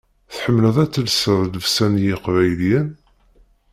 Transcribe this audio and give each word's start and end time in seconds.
Tḥemmleḍ 0.33 0.75
ad 0.83 0.89
telseḍ 0.93 1.39
llebsa 1.45 1.85
n 1.91 2.01
yeqbayliyen? 2.03 2.89